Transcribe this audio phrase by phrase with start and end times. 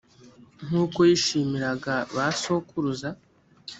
[0.65, 3.09] nk’uko yishimiraga ba sokuruza,